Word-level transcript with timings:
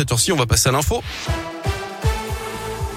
cette 0.00 0.12
heure-ci, 0.12 0.32
on 0.32 0.36
va 0.36 0.46
passer 0.46 0.70
à 0.70 0.72
l'info. 0.72 1.02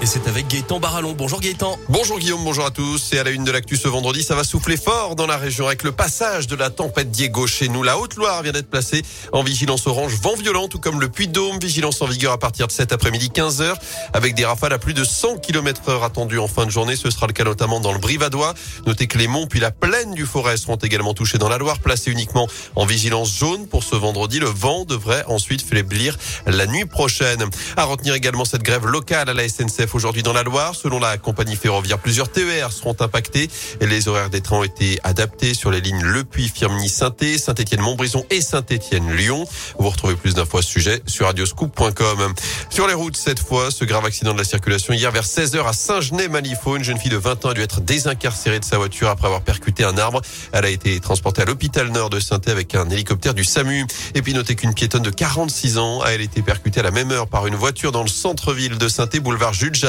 Et 0.04 0.06
c'est 0.06 0.28
avec 0.28 0.48
Gaëtan 0.48 0.80
Barallon. 0.80 1.14
Bonjour 1.16 1.40
Gaëtan. 1.40 1.78
Bonjour 1.88 2.18
Guillaume, 2.18 2.44
bonjour 2.44 2.66
à 2.66 2.70
tous. 2.70 3.14
Et 3.14 3.18
à 3.18 3.24
la 3.24 3.30
une 3.30 3.42
de 3.42 3.50
l'actu 3.50 3.78
ce 3.78 3.88
vendredi, 3.88 4.22
ça 4.22 4.34
va 4.34 4.44
souffler 4.44 4.76
fort 4.76 5.16
dans 5.16 5.26
la 5.26 5.38
région 5.38 5.66
avec 5.66 5.82
le 5.82 5.92
passage 5.92 6.46
de 6.46 6.54
la 6.56 6.68
tempête 6.68 7.10
Diego 7.10 7.46
chez 7.46 7.70
nous. 7.70 7.82
La 7.82 7.96
Haute-Loire 7.96 8.42
vient 8.42 8.52
d'être 8.52 8.68
placée 8.68 9.00
en 9.32 9.42
vigilance 9.42 9.86
orange 9.86 10.12
vent 10.20 10.34
violent, 10.34 10.68
tout 10.68 10.78
comme 10.78 11.00
le 11.00 11.08
Puy-de-Dôme. 11.08 11.58
Vigilance 11.58 12.02
en 12.02 12.06
vigueur 12.06 12.32
à 12.32 12.38
partir 12.38 12.66
de 12.66 12.72
cet 12.72 12.92
après-midi 12.92 13.30
15h 13.34 13.76
avec 14.12 14.34
des 14.34 14.44
rafales 14.44 14.74
à 14.74 14.78
plus 14.78 14.92
de 14.92 15.04
100 15.04 15.38
km 15.38 15.88
heure 15.88 16.04
attendues 16.04 16.38
en 16.38 16.48
fin 16.48 16.66
de 16.66 16.70
journée. 16.70 16.96
Ce 16.96 17.08
sera 17.08 17.26
le 17.26 17.32
cas 17.32 17.44
notamment 17.44 17.80
dans 17.80 17.92
le 17.92 17.98
Brivadois. 17.98 18.52
Notez 18.86 19.06
que 19.06 19.16
les 19.16 19.26
monts 19.26 19.46
puis 19.46 19.58
la 19.58 19.70
plaine 19.70 20.12
du 20.12 20.26
Forêt 20.26 20.58
seront 20.58 20.76
également 20.76 21.14
touchés 21.14 21.38
dans 21.38 21.48
la 21.48 21.56
Loire, 21.56 21.78
placés 21.78 22.10
uniquement 22.10 22.46
en 22.76 22.84
vigilance 22.84 23.34
jaune 23.38 23.66
pour 23.68 23.82
ce 23.82 23.96
vendredi. 23.96 24.38
Le 24.38 24.48
vent 24.48 24.84
devrait 24.84 25.24
ensuite 25.28 25.62
faiblir 25.62 26.18
la 26.44 26.66
nuit 26.66 26.84
prochaine. 26.84 27.42
À 27.78 27.84
retenir 27.84 28.12
également 28.12 28.44
cette 28.44 28.62
grève 28.62 28.84
locale 28.84 29.30
à 29.30 29.32
la 29.32 29.48
SNCF 29.48 29.93
aujourd'hui 29.94 30.22
dans 30.22 30.32
la 30.32 30.42
Loire. 30.42 30.74
Selon 30.74 30.98
la 30.98 31.16
compagnie 31.18 31.56
ferroviaire, 31.56 31.98
plusieurs 31.98 32.30
TER 32.30 32.72
seront 32.72 32.96
impactés 33.00 33.48
les 33.94 34.08
horaires 34.08 34.30
des 34.30 34.40
trains 34.40 34.58
ont 34.58 34.64
été 34.64 34.98
adaptés 35.04 35.54
sur 35.54 35.70
les 35.70 35.80
lignes 35.80 36.02
Le 36.02 36.24
Puy, 36.24 36.48
Firminy, 36.48 36.88
Saint-Étienne, 36.88 37.38
Saint-Étienne-Montbrison 37.38 38.24
et 38.30 38.40
Saint-Étienne-Lyon. 38.40 39.46
Vous 39.78 39.88
retrouvez 39.88 40.16
plus 40.16 40.34
d'infos 40.34 40.58
à 40.58 40.62
ce 40.62 40.68
sujet 40.68 41.02
sur 41.06 41.26
radioscoop.com. 41.26 42.34
Sur 42.70 42.88
les 42.88 42.94
routes, 42.94 43.16
cette 43.16 43.38
fois, 43.38 43.70
ce 43.70 43.84
grave 43.84 44.04
accident 44.04 44.32
de 44.32 44.38
la 44.38 44.44
circulation 44.44 44.94
hier 44.94 45.12
vers 45.12 45.24
16h 45.24 45.64
à 45.64 45.72
Saint-Genès-Malifaux. 45.72 46.76
Une 46.76 46.84
jeune 46.84 46.98
fille 46.98 47.10
de 47.10 47.16
20 47.16 47.44
ans 47.44 47.50
a 47.50 47.54
dû 47.54 47.60
être 47.60 47.80
désincarcérée 47.80 48.58
de 48.58 48.64
sa 48.64 48.78
voiture 48.78 49.08
après 49.08 49.26
avoir 49.26 49.42
percuté 49.42 49.84
un 49.84 49.96
arbre. 49.96 50.20
Elle 50.52 50.64
a 50.64 50.70
été 50.70 50.98
transportée 50.98 51.42
à 51.42 51.44
l'hôpital 51.44 51.88
nord 51.90 52.10
de 52.10 52.18
saint 52.18 52.40
avec 52.46 52.74
un 52.74 52.88
hélicoptère 52.90 53.34
du 53.34 53.44
SAMU. 53.44 53.86
Et 54.14 54.22
puis 54.22 54.34
notez 54.34 54.56
qu'une 54.56 54.74
piétonne 54.74 55.02
de 55.02 55.10
46 55.10 55.78
ans 55.78 56.00
a 56.00 56.10
elle 56.10 56.20
été 56.20 56.42
percutée 56.42 56.80
à 56.80 56.82
la 56.82 56.90
même 56.90 57.12
heure 57.12 57.28
par 57.28 57.46
une 57.46 57.54
voiture 57.54 57.92
dans 57.92 58.02
le 58.02 58.08
centre-ville 58.08 58.76
de 58.78 58.88
saint 58.88 59.06
boulevard 59.22 59.54
Jules 59.54 59.83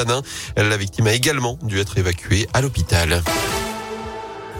La 0.56 0.76
victime 0.76 1.06
a 1.06 1.12
également 1.12 1.58
dû 1.62 1.80
être 1.80 1.96
évacuée 1.98 2.48
à 2.52 2.60
l'hôpital. 2.60 3.22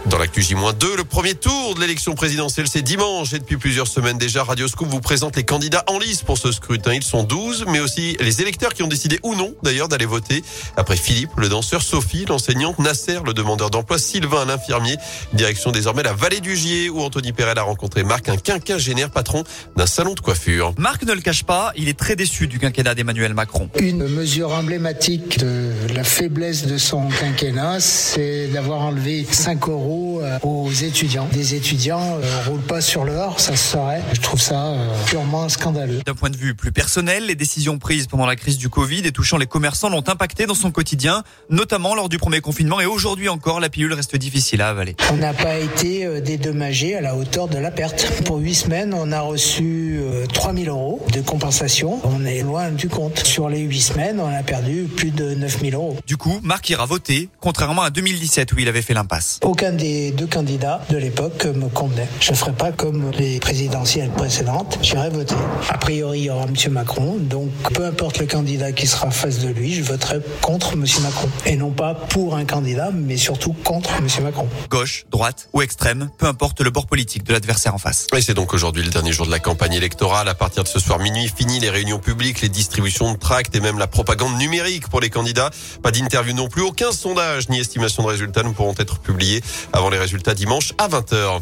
Dans 0.09 0.19
l'actu 0.19 0.41
J-2, 0.41 0.95
le 0.95 1.03
premier 1.03 1.35
tour 1.35 1.75
de 1.75 1.81
l'élection 1.81 2.15
présidentielle, 2.15 2.67
c'est 2.69 2.81
dimanche 2.81 3.33
et 3.33 3.39
depuis 3.39 3.57
plusieurs 3.57 3.87
semaines 3.87 4.17
déjà, 4.17 4.41
Radio 4.41 4.69
Scoop 4.69 4.87
vous 4.87 5.01
présente 5.01 5.35
les 5.35 5.43
candidats 5.43 5.83
en 5.87 5.99
lice 5.99 6.21
pour 6.21 6.37
ce 6.37 6.53
scrutin. 6.53 6.93
Ils 6.93 7.03
sont 7.03 7.23
12, 7.23 7.65
mais 7.67 7.81
aussi 7.81 8.15
les 8.21 8.41
électeurs 8.41 8.73
qui 8.73 8.83
ont 8.83 8.87
décidé 8.87 9.19
ou 9.23 9.35
non 9.35 9.53
d'ailleurs 9.63 9.89
d'aller 9.89 10.05
voter. 10.05 10.43
Après 10.77 10.95
Philippe, 10.95 11.31
le 11.35 11.49
danseur, 11.49 11.81
Sophie, 11.81 12.23
l'enseignante, 12.23 12.79
Nasser, 12.79 13.19
le 13.25 13.33
demandeur 13.33 13.69
d'emploi, 13.69 13.97
Sylvain, 13.97 14.45
l'infirmier. 14.45 14.95
Direction 15.33 15.71
désormais 15.71 16.03
la 16.03 16.13
vallée 16.13 16.39
du 16.39 16.55
Gier 16.55 16.89
où 16.89 17.01
Anthony 17.01 17.33
Perel 17.33 17.59
a 17.59 17.63
rencontré 17.63 18.03
Marc, 18.03 18.29
un 18.29 18.37
quinquagénaire 18.37 19.09
patron 19.09 19.43
d'un 19.75 19.87
salon 19.87 20.13
de 20.13 20.21
coiffure. 20.21 20.73
Marc 20.77 21.03
ne 21.03 21.11
le 21.11 21.21
cache 21.21 21.43
pas, 21.43 21.73
il 21.75 21.89
est 21.89 21.99
très 21.99 22.15
déçu 22.15 22.47
du 22.47 22.59
quinquennat 22.59 22.95
d'Emmanuel 22.95 23.33
Macron. 23.33 23.69
Une 23.77 24.07
mesure 24.07 24.53
emblématique 24.53 25.39
de 25.39 25.73
la 25.93 26.05
faiblesse 26.05 26.65
de 26.65 26.77
son 26.77 27.09
quinquennat, 27.09 27.81
c'est 27.81 28.47
d'avoir 28.47 28.79
enlevé 28.83 29.27
5 29.29 29.67
euros 29.67 29.96
euh, 29.97 30.39
aux 30.43 30.71
étudiants. 30.71 31.27
Des 31.31 31.55
étudiants 31.55 32.17
ne 32.17 32.23
euh, 32.23 32.43
roulent 32.47 32.61
pas 32.61 32.81
sur 32.81 33.03
l'or, 33.03 33.39
ça 33.39 33.55
se 33.55 33.71
saurait. 33.71 34.01
Je 34.13 34.21
trouve 34.21 34.41
ça 34.41 34.67
euh, 34.67 34.89
purement 35.05 35.49
scandaleux. 35.49 36.01
D'un 36.05 36.13
point 36.13 36.29
de 36.29 36.37
vue 36.37 36.55
plus 36.55 36.71
personnel, 36.71 37.25
les 37.25 37.35
décisions 37.35 37.77
prises 37.79 38.07
pendant 38.07 38.25
la 38.25 38.35
crise 38.35 38.57
du 38.57 38.69
Covid 38.69 39.05
et 39.05 39.11
touchant 39.11 39.37
les 39.37 39.45
commerçants 39.45 39.89
l'ont 39.89 40.03
impacté 40.07 40.45
dans 40.45 40.55
son 40.55 40.71
quotidien, 40.71 41.23
notamment 41.49 41.95
lors 41.95 42.09
du 42.09 42.17
premier 42.17 42.41
confinement 42.41 42.79
et 42.79 42.85
aujourd'hui 42.85 43.29
encore, 43.29 43.59
la 43.59 43.69
pilule 43.69 43.93
reste 43.93 44.15
difficile 44.15 44.61
à 44.61 44.69
avaler. 44.69 44.95
On 45.11 45.17
n'a 45.17 45.33
pas 45.33 45.57
été 45.57 46.21
dédommagé 46.21 46.95
à 46.95 47.01
la 47.01 47.15
hauteur 47.15 47.47
de 47.47 47.57
la 47.57 47.71
perte. 47.71 48.23
Pour 48.25 48.37
huit 48.37 48.55
semaines, 48.55 48.93
on 48.93 49.11
a 49.11 49.21
reçu 49.21 49.99
3000 50.33 50.69
euros 50.69 51.05
de 51.13 51.21
compensation. 51.21 51.99
On 52.03 52.25
est 52.25 52.41
loin 52.41 52.71
du 52.71 52.89
compte. 52.89 53.19
Sur 53.19 53.49
les 53.49 53.61
huit 53.61 53.81
semaines, 53.81 54.19
on 54.19 54.27
a 54.27 54.43
perdu 54.43 54.87
plus 54.95 55.11
de 55.11 55.33
9000 55.33 55.75
euros. 55.75 55.97
Du 56.05 56.17
coup, 56.17 56.39
Marc 56.43 56.69
ira 56.69 56.85
voter, 56.85 57.29
contrairement 57.39 57.81
à 57.81 57.89
2017 57.89 58.53
où 58.53 58.59
il 58.59 58.67
avait 58.67 58.81
fait 58.81 58.93
l'impasse. 58.93 59.39
Aucun 59.43 59.71
des 59.77 60.11
deux 60.11 60.27
candidats 60.27 60.81
de 60.89 60.97
l'époque 60.97 61.45
me 61.45 61.69
convenaient. 61.69 62.07
Je 62.19 62.31
ne 62.31 62.35
ferai 62.35 62.51
pas 62.51 62.71
comme 62.71 63.11
les 63.11 63.39
présidentielles 63.39 64.09
précédentes, 64.09 64.79
j'irai 64.81 65.09
voter. 65.09 65.35
A 65.69 65.77
priori, 65.77 66.19
il 66.19 66.25
y 66.25 66.29
aura 66.29 66.45
M. 66.45 66.73
Macron, 66.73 67.15
donc 67.17 67.49
peu 67.73 67.85
importe 67.85 68.19
le 68.19 68.25
candidat 68.25 68.71
qui 68.71 68.87
sera 68.87 69.11
face 69.11 69.39
de 69.39 69.49
lui, 69.49 69.73
je 69.73 69.83
voterai 69.83 70.19
contre 70.41 70.73
M. 70.73 70.85
Macron. 71.01 71.29
Et 71.45 71.55
non 71.55 71.71
pas 71.71 71.93
pour 71.93 72.35
un 72.35 72.45
candidat, 72.45 72.89
mais 72.93 73.17
surtout 73.17 73.53
contre 73.63 73.91
M. 73.97 74.07
Macron. 74.23 74.47
Gauche, 74.69 75.05
droite 75.11 75.49
ou 75.53 75.61
extrême, 75.61 76.09
peu 76.17 76.25
importe 76.25 76.61
le 76.61 76.71
bord 76.71 76.87
politique 76.87 77.23
de 77.23 77.33
l'adversaire 77.33 77.75
en 77.75 77.77
face. 77.77 78.07
Et 78.15 78.21
c'est 78.21 78.33
donc 78.33 78.53
aujourd'hui 78.53 78.83
le 78.83 78.89
dernier 78.89 79.11
jour 79.11 79.25
de 79.25 79.31
la 79.31 79.39
campagne 79.39 79.73
électorale. 79.73 80.27
À 80.27 80.35
partir 80.35 80.63
de 80.63 80.67
ce 80.67 80.79
soir 80.79 80.99
minuit, 80.99 81.31
fini 81.35 81.59
les 81.59 81.69
réunions 81.69 81.99
publiques, 81.99 82.41
les 82.41 82.49
distributions 82.49 83.13
de 83.13 83.17
tracts 83.17 83.55
et 83.55 83.59
même 83.59 83.77
la 83.77 83.87
propagande 83.87 84.37
numérique 84.37 84.89
pour 84.89 84.99
les 84.99 85.09
candidats. 85.09 85.51
Pas 85.83 85.91
d'interview 85.91 86.33
non 86.33 86.47
plus, 86.49 86.63
aucun 86.63 86.91
sondage 86.91 87.49
ni 87.49 87.59
estimation 87.59 88.03
de 88.03 88.07
résultats 88.07 88.43
ne 88.43 88.49
pourront 88.49 88.75
être 88.79 88.99
publiés 88.99 89.41
avant 89.73 89.89
les 89.89 89.97
résultats 89.97 90.07
résultat 90.07 90.33
dimanche 90.33 90.73
à 90.77 90.87
20h. 90.87 91.41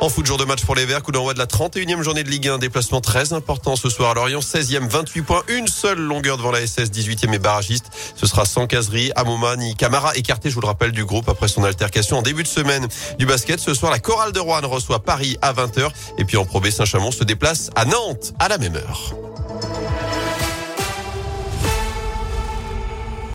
En 0.00 0.08
foot, 0.10 0.26
jour 0.26 0.36
de 0.36 0.44
match 0.44 0.64
pour 0.64 0.74
les 0.74 0.84
Verts, 0.84 1.02
coup 1.02 1.12
d'envoi 1.12 1.32
de 1.32 1.38
la 1.38 1.46
31e 1.46 2.02
journée 2.02 2.24
de 2.24 2.28
Ligue 2.28 2.48
1. 2.48 2.58
Déplacement 2.58 3.00
très 3.00 3.32
important 3.32 3.74
ce 3.74 3.88
soir 3.88 4.10
à 4.10 4.14
Lorient. 4.14 4.40
16e, 4.40 4.86
28 4.86 5.22
points. 5.22 5.42
Une 5.48 5.66
seule 5.66 5.98
longueur 5.98 6.36
devant 6.36 6.50
la 6.50 6.64
SS, 6.66 6.90
18e 6.90 7.32
et 7.32 7.38
barragiste. 7.38 7.86
Ce 8.14 8.26
sera 8.26 8.44
sans 8.44 8.66
caserie. 8.66 9.12
Amoma 9.16 9.56
ni 9.56 9.74
Camara 9.74 10.14
écarté, 10.14 10.50
je 10.50 10.54
vous 10.56 10.60
le 10.60 10.66
rappelle, 10.66 10.92
du 10.92 11.04
groupe 11.04 11.28
après 11.28 11.48
son 11.48 11.64
altercation 11.64 12.18
en 12.18 12.22
début 12.22 12.42
de 12.42 12.48
semaine 12.48 12.86
du 13.18 13.24
basket. 13.24 13.60
Ce 13.60 13.72
soir, 13.72 13.90
la 13.90 13.98
chorale 13.98 14.32
de 14.32 14.40
Rouen 14.40 14.60
reçoit 14.64 15.02
Paris 15.02 15.38
à 15.40 15.54
20h. 15.54 15.88
Et 16.18 16.24
puis 16.24 16.36
en 16.36 16.44
Pro 16.44 16.62
Saint-Chamond 16.62 17.10
se 17.10 17.24
déplace 17.24 17.70
à 17.74 17.86
Nantes 17.86 18.34
à 18.38 18.48
la 18.48 18.58
même 18.58 18.76
heure. 18.76 19.14